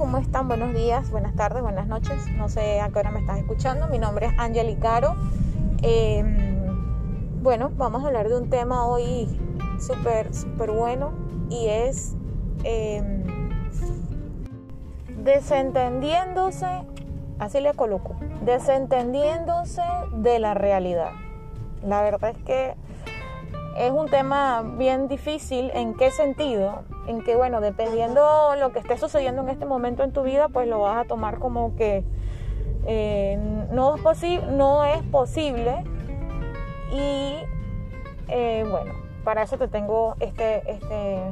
[0.00, 0.48] ¿cómo están?
[0.48, 2.26] Buenos días, buenas tardes, buenas noches.
[2.34, 3.86] No sé a qué hora me estás escuchando.
[3.88, 5.14] Mi nombre es Angeli Caro.
[5.82, 9.28] Em, bueno, vamos a hablar de un tema hoy
[9.78, 11.12] súper, súper bueno
[11.50, 12.16] y es
[12.64, 13.24] em,
[15.22, 16.82] desentendiéndose,
[17.38, 19.82] así le coloco, desentendiéndose
[20.14, 21.10] de la realidad.
[21.82, 22.74] La verdad es que
[23.80, 25.70] es un tema bien difícil.
[25.72, 26.82] ¿En qué sentido?
[27.06, 30.68] En que, bueno, dependiendo lo que esté sucediendo en este momento en tu vida, pues
[30.68, 32.04] lo vas a tomar como que
[32.86, 33.38] eh,
[33.70, 35.82] no, es posible, no es posible.
[36.92, 37.36] Y
[38.28, 38.92] eh, bueno,
[39.24, 41.22] para eso te tengo este, este,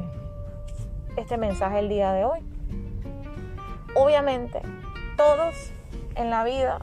[1.17, 2.41] este mensaje el día de hoy.
[3.95, 4.63] Obviamente,
[5.19, 5.55] todos
[6.15, 6.79] en la vida,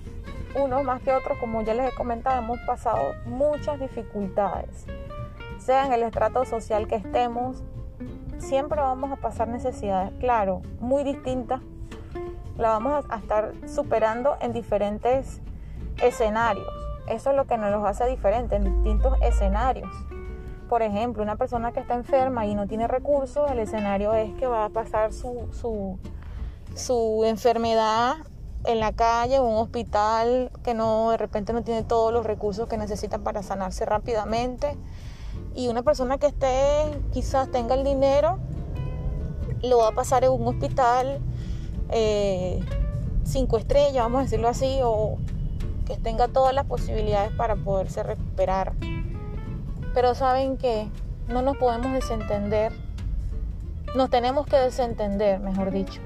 [0.54, 4.86] unos más que otros, como ya les he comentado, hemos pasado muchas dificultades
[5.66, 7.64] sea en el estrato social que estemos,
[8.38, 11.62] siempre vamos a pasar necesidades, claro, muy distintas.
[12.56, 15.42] La vamos a estar superando en diferentes
[16.02, 16.67] escenarios.
[17.08, 19.89] Eso es lo que nos los hace diferentes, en distintos escenarios.
[20.70, 24.45] Por ejemplo, una persona que está enferma y no tiene recursos, el escenario es que
[24.45, 25.98] va a pasar su, su,
[26.76, 28.16] su enfermedad
[28.66, 32.78] en la calle un hospital que no de repente no tiene todos los recursos que
[32.78, 34.76] necesita para sanarse rápidamente
[35.56, 38.39] y una persona que esté, quizás tenga el dinero,
[39.64, 41.20] lo va a pasar en un hospital
[41.89, 42.59] eh,
[43.23, 45.17] cinco estrellas, vamos a decirlo así, o
[45.86, 48.73] que tenga todas las posibilidades para poderse recuperar.
[49.94, 50.89] Pero saben que
[51.30, 52.73] no nos podemos desentender,
[53.95, 56.02] nos tenemos que desentender, mejor dicho,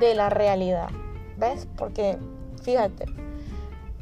[0.00, 0.88] de la realidad.
[1.36, 1.68] ¿Ves?
[1.76, 2.18] Porque
[2.62, 3.06] fíjate,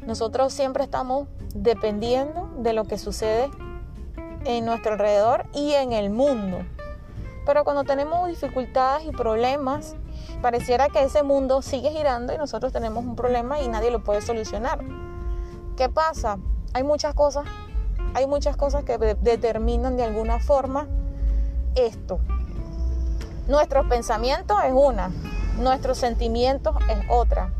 [0.07, 3.49] nosotros siempre estamos dependiendo de lo que sucede
[4.47, 6.59] en nuestro alrededor y en el mundo.
[7.45, 9.95] Pero cuando tenemos dificultades y problemas,
[10.41, 14.21] pareciera que ese mundo sigue girando y nosotros tenemos un problema y nadie lo puede
[14.21, 14.79] solucionar.
[15.75, 16.39] ¿Qué pasa?
[16.73, 17.45] Hay muchas cosas,
[18.13, 20.87] hay muchas cosas que determinan de alguna forma
[21.75, 22.19] esto.
[23.47, 25.11] Nuestros pensamientos es una,
[25.57, 27.53] nuestros sentimientos es otra,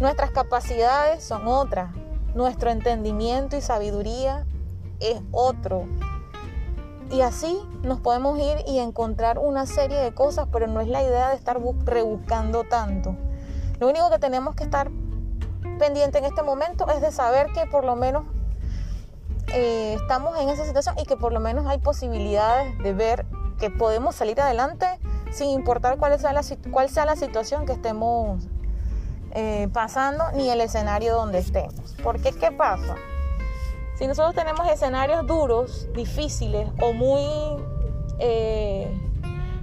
[0.00, 1.90] nuestras capacidades son otras,
[2.34, 4.44] nuestro entendimiento y sabiduría
[5.00, 5.86] es otro.
[7.10, 11.02] Y así nos podemos ir y encontrar una serie de cosas, pero no es la
[11.02, 13.14] idea de estar rebuscando tanto.
[13.78, 14.90] Lo único que tenemos que estar
[15.78, 18.24] pendiente en este momento es de saber que por lo menos
[19.48, 23.26] eh, estamos en esa situación y que por lo menos hay posibilidades de ver
[23.58, 24.86] que podemos salir adelante
[25.30, 28.46] sin importar cuál sea la, situación que estemos
[29.32, 31.94] eh, pasando ni el escenario donde estemos.
[32.02, 32.96] Porque ¿qué pasa?
[33.94, 37.22] Si nosotros tenemos escenarios duros, difíciles o muy
[38.18, 38.92] eh,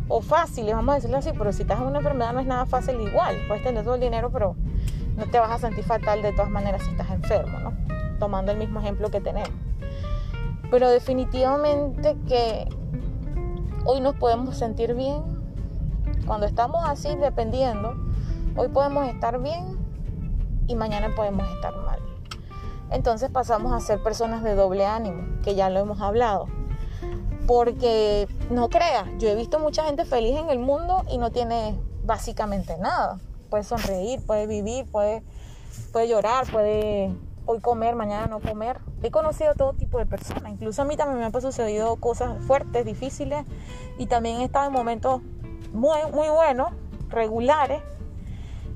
[0.07, 2.65] o fáciles, vamos a decirlo así, pero si estás en una enfermedad no es nada
[2.65, 3.35] fácil igual.
[3.49, 4.55] Puedes tener todo el dinero, pero
[5.17, 7.73] no te vas a sentir fatal de todas maneras si estás enfermo, ¿no?
[8.19, 9.51] Tomando el mismo ejemplo que tenemos.
[10.69, 12.69] Pero definitivamente que
[13.83, 15.23] hoy nos podemos sentir bien.
[16.25, 17.95] Cuando estamos así dependiendo,
[18.55, 19.77] hoy podemos estar bien
[20.67, 21.90] y mañana podemos estar mal
[22.91, 26.47] entonces pasamos a ser personas de doble ánimo, que ya lo hemos hablado.
[27.47, 31.79] Porque no creas, yo he visto mucha gente feliz en el mundo y no tiene
[32.03, 33.19] básicamente nada.
[33.49, 35.23] Puede sonreír, puede vivir, puede,
[35.91, 37.13] puede llorar, puede
[37.45, 38.79] hoy comer, mañana no comer.
[39.01, 42.85] He conocido todo tipo de personas, incluso a mí también me han sucedido cosas fuertes,
[42.85, 43.45] difíciles
[43.97, 45.21] y también he estado en momentos
[45.73, 46.69] muy, muy buenos,
[47.09, 47.81] regulares.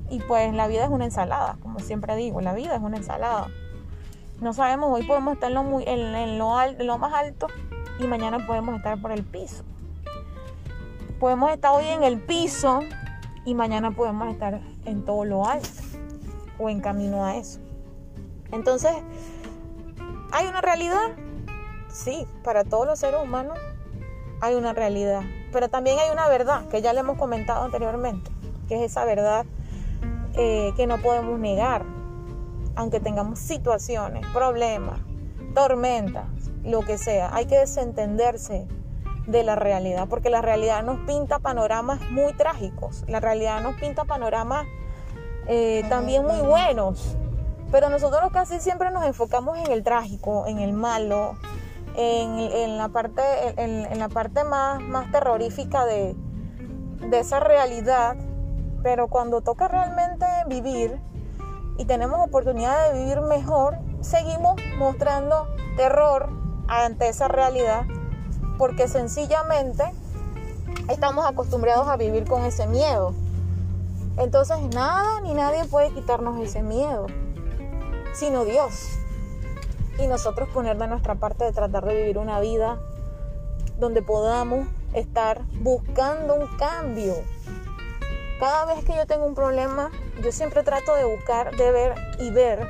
[0.08, 3.48] Y pues la vida es una ensalada, como siempre digo, la vida es una ensalada.
[4.40, 7.46] No sabemos, hoy podemos estar en lo, muy, en, lo, más alto
[7.98, 9.64] y mañana podemos estar por el piso.
[11.18, 12.80] Podemos estar hoy en el piso
[13.46, 15.68] y mañana podemos estar en todo lo alto
[16.58, 17.60] o en camino a eso.
[18.52, 18.92] Entonces,
[20.32, 21.16] ¿hay una realidad?
[21.88, 23.58] Sí, para todos los seres humanos
[24.42, 25.22] hay una realidad.
[25.50, 28.30] Pero también hay una verdad, que ya le hemos comentado anteriormente,
[28.68, 29.46] que es esa verdad
[30.34, 31.95] eh, que no podemos negar
[32.76, 35.00] aunque tengamos situaciones, problemas,
[35.54, 36.26] tormentas,
[36.62, 38.66] lo que sea, hay que desentenderse
[39.26, 44.04] de la realidad, porque la realidad nos pinta panoramas muy trágicos, la realidad nos pinta
[44.04, 44.66] panoramas
[45.48, 47.16] eh, también muy buenos,
[47.72, 51.36] pero nosotros casi siempre nos enfocamos en el trágico, en el malo,
[51.96, 53.22] en, la parte,
[53.56, 56.14] en, la parte más, más terrorífica de,
[57.08, 58.16] de esa realidad,
[58.82, 61.00] pero cuando toca realmente vivir,
[61.78, 65.46] y tenemos oportunidad de vivir mejor, seguimos mostrando
[65.76, 66.28] terror
[66.68, 67.84] ante esa realidad
[68.58, 69.84] porque sencillamente
[70.88, 73.12] estamos acostumbrados a vivir con ese miedo.
[74.16, 77.06] Entonces nada ni nadie puede quitarnos ese miedo,
[78.14, 78.98] sino Dios.
[79.98, 82.78] Y nosotros poner de nuestra parte de tratar de vivir una vida
[83.78, 87.14] donde podamos estar buscando un cambio.
[88.38, 89.90] Cada vez que yo tengo un problema,
[90.22, 92.66] yo siempre trato de buscar, de ver y ver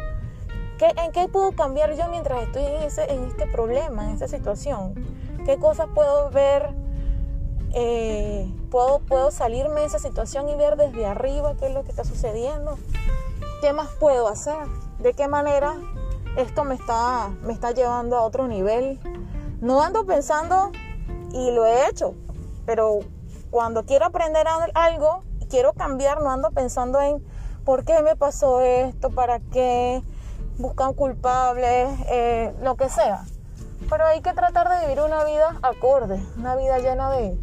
[0.78, 4.28] qué, en qué puedo cambiar yo mientras estoy en, ese, en este problema, en esta
[4.28, 4.94] situación.
[5.44, 6.70] ¿Qué cosas puedo ver?
[7.74, 11.90] Eh, puedo, puedo salirme de esa situación y ver desde arriba qué es lo que
[11.90, 12.78] está sucediendo.
[13.60, 14.56] ¿Qué más puedo hacer?
[14.98, 15.74] ¿De qué manera
[16.36, 19.00] esto me está, me está llevando a otro nivel?
[19.60, 20.70] No ando pensando,
[21.32, 22.14] y lo he hecho,
[22.64, 23.00] pero
[23.50, 27.22] cuando quiero aprender algo, quiero cambiar, no ando pensando en
[27.64, 30.02] por qué me pasó esto, para qué,
[30.58, 33.24] buscan culpables, eh, lo que sea.
[33.88, 37.36] Pero hay que tratar de vivir una vida acorde, una vida llena de,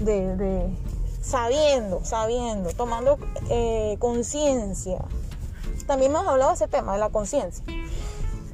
[0.00, 0.76] de,
[1.20, 3.18] sabiendo, sabiendo, tomando
[3.50, 5.04] eh, conciencia.
[5.86, 7.64] También hemos hablado de ese tema, de la conciencia.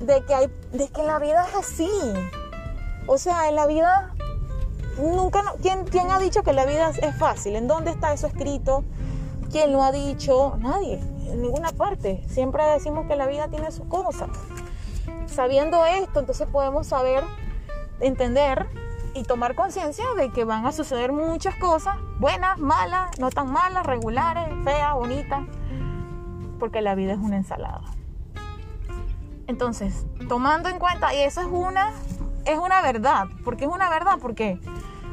[0.01, 1.91] De que hay, de que la vida es así.
[3.07, 4.15] O sea, en la vida
[4.99, 7.57] nunca, ¿quién, ¿quién ha dicho que la vida es fácil?
[7.57, 8.85] ¿En dónde está eso escrito?
[9.51, 10.57] ¿Quién lo ha dicho?
[10.59, 12.23] Nadie, en ninguna parte.
[12.29, 14.31] Siempre decimos que la vida tiene sus cosas.
[15.27, 17.25] Sabiendo esto, entonces podemos saber,
[18.01, 18.67] entender
[19.15, 23.85] y tomar conciencia de que van a suceder muchas cosas, buenas, malas, no tan malas,
[23.85, 25.43] regulares, feas, bonitas,
[26.59, 27.83] porque la vida es una ensalada.
[29.47, 31.93] Entonces, tomando en cuenta, y eso es una,
[32.47, 34.59] es una verdad, porque es una verdad, porque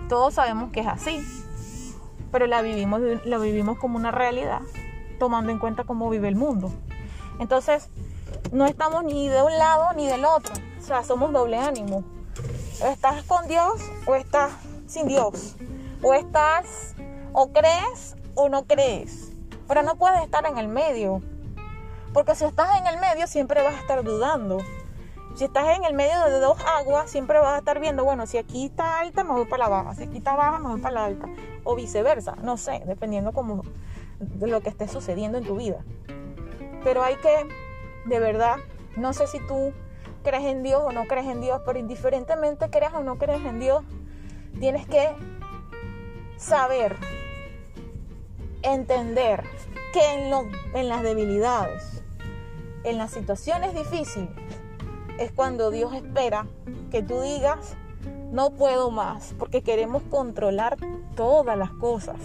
[0.10, 1.26] todos sabemos que es así,
[2.34, 4.60] pero la vivimos, la vivimos como una realidad,
[5.20, 6.70] tomando en cuenta cómo vive el mundo.
[7.40, 7.90] Entonces,
[8.52, 12.04] no estamos ni de un lado ni del otro, o sea, somos doble ánimo
[12.88, 14.52] estás con Dios o estás
[14.88, 15.56] sin Dios.
[16.02, 16.96] O estás,
[17.34, 19.32] o crees o no crees.
[19.68, 21.22] Pero no puedes estar en el medio.
[22.14, 24.60] Porque si estás en el medio siempre vas a estar dudando.
[25.36, 28.38] Si estás en el medio de dos aguas, siempre vas a estar viendo, bueno, si
[28.38, 29.96] aquí está alta, me voy para la baja.
[29.96, 31.28] Si aquí está baja, me voy para la alta.
[31.64, 33.64] O viceversa, no sé, dependiendo como
[34.20, 35.84] de lo que esté sucediendo en tu vida.
[36.84, 37.48] Pero hay que,
[38.06, 38.58] de verdad,
[38.98, 39.72] no sé si tú
[40.24, 43.60] crees en Dios o no crees en Dios, pero indiferentemente creas o no crees en
[43.60, 43.84] Dios,
[44.60, 45.10] tienes que
[46.38, 46.98] saber,
[48.62, 49.44] entender
[49.94, 50.02] que
[50.74, 52.04] en las debilidades,
[52.84, 54.30] en las situaciones difíciles,
[55.19, 56.48] es cuando Dios espera
[56.92, 57.75] que tú digas,
[58.31, 60.77] no puedo más, porque queremos controlar
[61.16, 62.18] todas las cosas.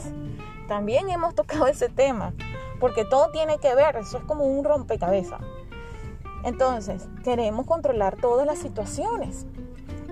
[0.68, 2.32] También hemos tocado ese tema,
[2.80, 5.40] porque todo tiene que ver, eso es como un rompecabezas.
[6.44, 9.46] Entonces, queremos controlar todas las situaciones.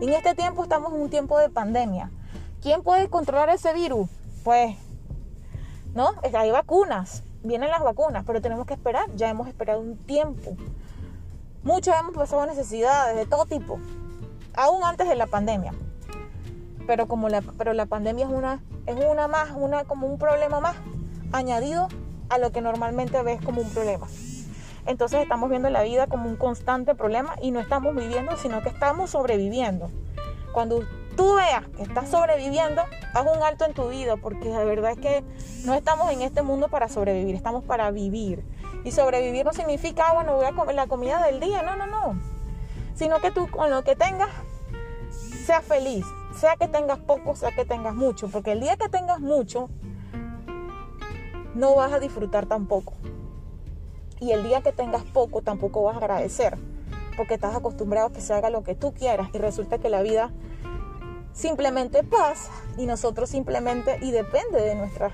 [0.01, 2.11] En este tiempo estamos en un tiempo de pandemia.
[2.63, 4.09] ¿Quién puede controlar ese virus?
[4.43, 4.77] Pues,
[5.95, 6.15] ¿no?
[6.35, 9.05] Hay vacunas, vienen las vacunas, pero tenemos que esperar.
[9.15, 10.57] Ya hemos esperado un tiempo.
[11.65, 13.79] Muchos hemos pasado necesidades de todo tipo,
[14.55, 15.73] aún antes de la pandemia.
[16.89, 20.59] Pero como la, pero la pandemia es una, es una más, una como un problema
[20.59, 20.75] más
[21.31, 21.87] añadido
[22.31, 24.09] a lo que normalmente ves como un problema.
[24.87, 28.69] Entonces estamos viendo la vida como un constante problema y no estamos viviendo, sino que
[28.69, 29.89] estamos sobreviviendo.
[30.53, 30.81] Cuando
[31.17, 32.83] tú veas que estás sobreviviendo,
[33.15, 35.25] haz un alto en tu vida, porque la verdad es que
[35.65, 38.45] no estamos en este mundo para sobrevivir, estamos para vivir.
[38.85, 41.87] Y sobrevivir no significa, ah, bueno, voy a comer la comida del día, no, no,
[41.87, 42.21] no.
[42.95, 44.31] Sino que tú con lo que tengas,
[45.47, 46.05] seas feliz,
[46.39, 49.69] sea que tengas poco, sea que tengas mucho, porque el día que tengas mucho,
[51.55, 52.95] no vas a disfrutar tampoco.
[54.21, 56.57] Y el día que tengas poco, tampoco vas a agradecer,
[57.17, 60.03] porque estás acostumbrado a que se haga lo que tú quieras y resulta que la
[60.03, 60.31] vida
[61.33, 65.13] simplemente pasa y nosotros simplemente, y depende de nuestras,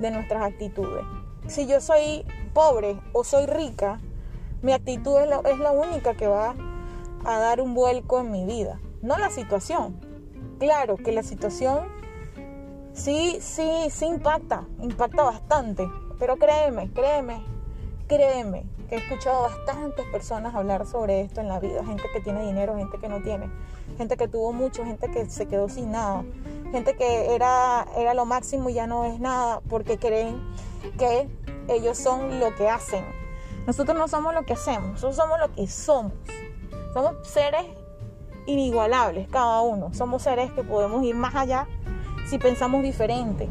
[0.00, 1.04] de nuestras actitudes.
[1.46, 3.98] Si yo soy pobre o soy rica,
[4.62, 6.54] mi actitud es la, es la única que va
[7.24, 9.98] a dar un vuelco en mi vida, no la situación.
[10.58, 11.88] Claro que la situación
[12.92, 15.88] sí, sí, sí impacta, impacta bastante,
[16.18, 17.42] pero créeme, créeme,
[18.06, 22.44] créeme que he escuchado bastantes personas hablar sobre esto en la vida, gente que tiene
[22.44, 23.48] dinero, gente que no tiene,
[23.96, 26.24] gente que tuvo mucho, gente que se quedó sin nada,
[26.72, 30.42] gente que era, era lo máximo y ya no es nada porque creen
[30.98, 31.28] que
[31.74, 33.04] ellos son lo que hacen.
[33.66, 36.12] Nosotros no somos lo que hacemos, nosotros somos lo que somos.
[36.92, 37.64] Somos seres
[38.46, 41.66] inigualables cada uno, somos seres que podemos ir más allá
[42.28, 43.48] si pensamos diferente.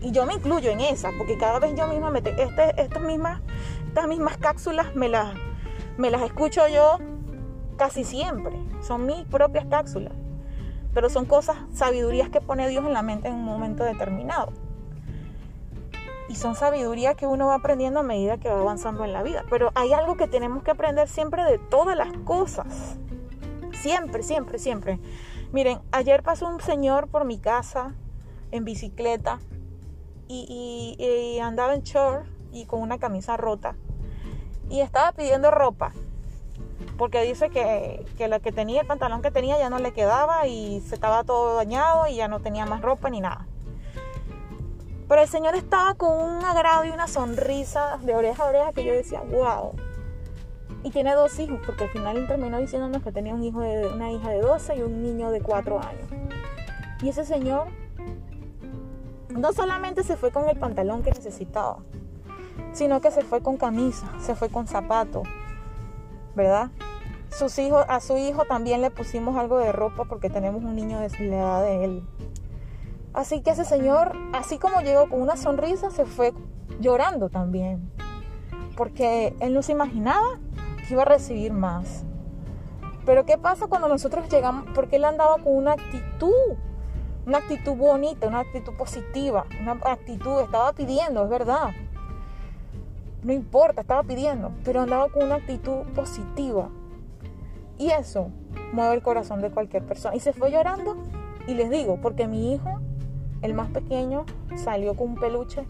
[0.00, 2.20] Y yo me incluyo en esa, porque cada vez yo misma me...
[2.20, 3.42] Este, estas mismas
[3.90, 5.34] estas mismas cápsulas me las,
[5.98, 6.98] me las escucho yo
[7.76, 8.56] casi siempre.
[8.82, 10.12] Son mis propias cápsulas.
[10.94, 14.52] Pero son cosas, sabidurías que pone Dios en la mente en un momento determinado.
[16.30, 19.44] Y son sabiduría que uno va aprendiendo a medida que va avanzando en la vida.
[19.50, 22.96] Pero hay algo que tenemos que aprender siempre de todas las cosas.
[23.72, 25.00] Siempre, siempre, siempre.
[25.50, 27.96] Miren, ayer pasó un señor por mi casa
[28.52, 29.40] en bicicleta
[30.28, 33.74] y, andaba en short y con una camisa rota.
[34.68, 35.92] Y estaba pidiendo ropa.
[36.96, 40.80] Porque dice que, que que tenía, el pantalón que tenía ya no le quedaba y
[40.82, 43.48] se estaba todo dañado y ya no tenía más ropa ni nada.
[45.10, 48.84] Pero el Señor estaba con un agrado y una sonrisa de oreja a oreja que
[48.84, 49.72] yo decía, wow.
[50.84, 53.88] Y tiene dos hijos, porque al final él terminó diciéndonos que tenía un hijo de,
[53.88, 56.08] una hija de 12 y un niño de 4 años.
[57.02, 57.66] Y ese señor
[59.30, 61.78] no solamente se fue con el pantalón que necesitaba,
[62.72, 65.24] sino que se fue con camisa, se fue con zapato,
[66.36, 66.70] ¿verdad?
[67.30, 71.00] Sus hijos, a su hijo también le pusimos algo de ropa porque tenemos un niño
[71.00, 72.06] de la edad de él.
[73.12, 76.32] Así que ese señor, así como llegó con una sonrisa, se fue
[76.80, 77.90] llorando también.
[78.76, 80.38] Porque él no se imaginaba
[80.86, 82.04] que iba a recibir más.
[83.04, 84.66] Pero ¿qué pasa cuando nosotros llegamos?
[84.74, 86.56] Porque él andaba con una actitud,
[87.26, 91.70] una actitud bonita, una actitud positiva, una actitud, estaba pidiendo, es verdad.
[93.22, 96.68] No importa, estaba pidiendo, pero andaba con una actitud positiva.
[97.76, 98.30] Y eso
[98.72, 100.14] mueve el corazón de cualquier persona.
[100.14, 100.96] Y se fue llorando.
[101.46, 102.80] Y les digo, porque mi hijo
[103.42, 105.64] el más pequeño salió con un peluche,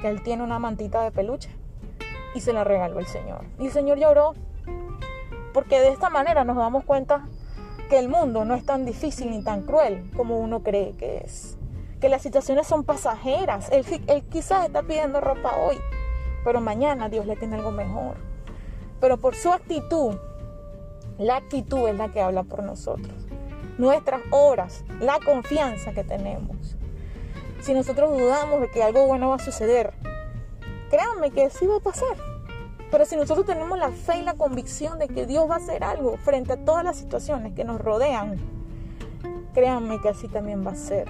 [0.00, 1.50] que él tiene una mantita de peluche,
[2.34, 3.44] y se la regaló el Señor.
[3.58, 4.34] Y el Señor lloró,
[5.52, 7.24] porque de esta manera nos damos cuenta
[7.88, 11.56] que el mundo no es tan difícil ni tan cruel como uno cree que es.
[12.00, 13.70] Que las situaciones son pasajeras.
[13.70, 15.76] Él, él quizás está pidiendo ropa hoy,
[16.44, 18.16] pero mañana Dios le tiene algo mejor.
[19.00, 20.14] Pero por su actitud,
[21.18, 23.14] la actitud es la que habla por nosotros.
[23.78, 26.75] Nuestras horas, la confianza que tenemos
[27.66, 29.92] si nosotros dudamos de que algo bueno va a suceder,
[30.88, 32.16] créanme que sí va a pasar.
[32.92, 35.82] Pero si nosotros tenemos la fe y la convicción de que Dios va a hacer
[35.82, 38.36] algo frente a todas las situaciones que nos rodean,
[39.52, 41.08] créanme que así también va a ser.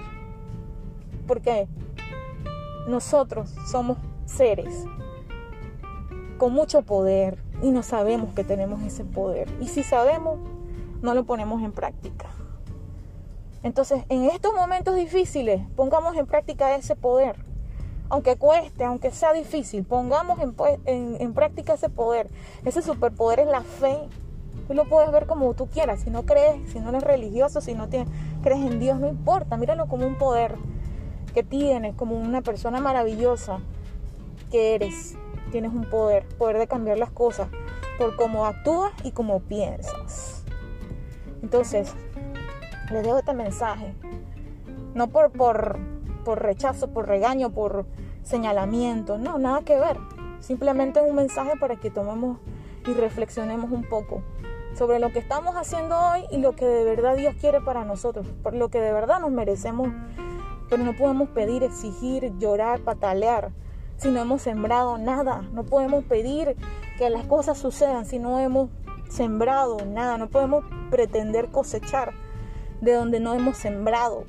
[1.27, 1.67] Porque
[2.87, 4.85] nosotros somos seres
[6.39, 9.47] con mucho poder y no sabemos que tenemos ese poder.
[9.61, 10.39] Y si sabemos,
[11.03, 12.25] no lo ponemos en práctica.
[13.63, 17.37] Entonces, en estos momentos difíciles, pongamos en práctica ese poder.
[18.09, 20.39] Aunque cueste, aunque sea difícil, pongamos
[20.85, 22.29] en, práctica ese poder.
[22.63, 23.97] Ese superpoder es la fe.
[24.67, 26.01] Tú lo puedes ver como tú quieras.
[26.01, 28.07] Si no crees, si no eres religioso, si no tienes,
[28.43, 29.57] crees en Dios, no importa.
[29.57, 30.55] Míralo como un poder
[31.33, 33.59] que tienes, como una persona maravillosa
[34.51, 35.15] que eres.
[35.51, 37.49] Tienes un poder, poder de cambiar las cosas
[37.97, 40.43] por cómo actúas y cómo piensas.
[41.41, 41.93] Entonces,
[42.91, 43.93] les dejo este mensaje.
[44.93, 45.77] No por, por,
[46.23, 47.85] por rechazo, por regaño, por
[48.23, 49.97] señalamiento, no, nada que ver.
[50.39, 52.39] Simplemente un mensaje para que tomemos
[52.87, 54.21] y reflexionemos un poco
[54.77, 58.27] sobre lo que estamos haciendo hoy y lo que de verdad Dios quiere para nosotros,
[58.43, 59.89] por lo que de verdad nos merecemos.
[60.69, 63.51] Pero no podemos pedir, exigir, llorar, patalear
[63.97, 65.41] si no hemos sembrado nada.
[65.53, 66.55] No podemos pedir
[66.97, 68.69] que las cosas sucedan si no hemos
[69.09, 70.17] sembrado nada.
[70.17, 72.13] No podemos pretender cosechar
[72.81, 74.25] de donde no hemos sembrado.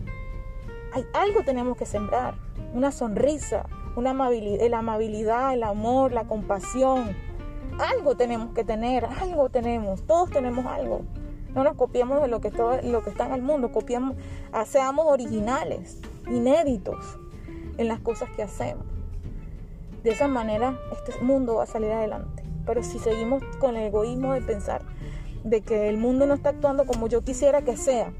[0.92, 2.34] Hay algo tenemos que sembrar,
[2.72, 7.16] una sonrisa, una amabilidad, la amabilidad, el amor, la compasión.
[7.78, 11.02] Algo tenemos que tener, algo tenemos, todos tenemos algo.
[11.54, 14.16] No nos copiemos de lo que, lo que está en el mundo, copiamos,
[14.52, 16.00] ah, seamos originales,
[16.30, 17.18] inéditos
[17.76, 18.84] en las cosas que hacemos.
[20.02, 22.44] De esa manera este mundo va a salir adelante.
[22.66, 24.82] Pero si seguimos con el egoísmo de pensar
[25.42, 28.12] de que el mundo no está actuando como yo quisiera que sea,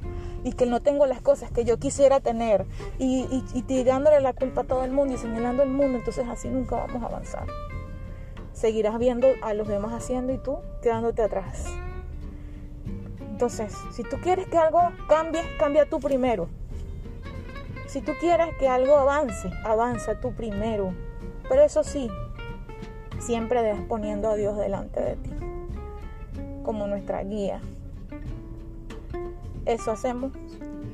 [0.45, 2.67] y que no tengo las cosas que yo quisiera tener
[2.99, 6.49] y, y, tirándole la culpa a todo el mundo y señalando el mundo, entonces así
[6.49, 7.47] nunca vamos a avanzar.
[8.53, 11.67] Seguirás viendo a los demás haciendo y tú quedándote atrás.
[13.21, 16.49] Entonces, si tú quieres que algo cambie, cambia tú primero.
[17.87, 20.93] Si tú quieres que algo avance, avanza tú primero.
[21.49, 22.11] Pero eso sí,
[23.21, 25.31] siempre poniendo a Dios delante de ti
[26.65, 27.63] como nuestra guía,
[29.69, 30.33] eso hacemos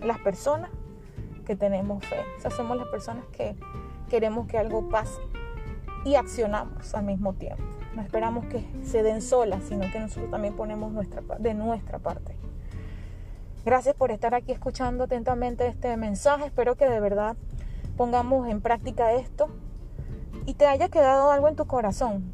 [0.03, 0.69] las personas
[1.47, 2.17] que tenemos fe.
[2.37, 3.57] Eso hacemos las personas que
[4.11, 5.21] queremos que algo pase
[6.05, 7.63] y accionamos al mismo tiempo.
[7.95, 12.37] No esperamos que se den solas, sino que nosotros también ponemos nuestra, de nuestra parte.
[13.65, 16.47] Gracias por estar aquí escuchando atentamente este mensaje.
[16.47, 17.37] Espero que de verdad
[17.97, 19.51] pongamos en práctica esto
[20.47, 22.33] y te haya quedado algo en tu corazón.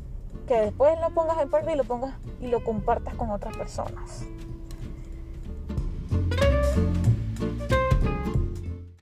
[0.49, 4.25] Que después lo pongas en práctica y lo pongas y lo compartas con otras personas.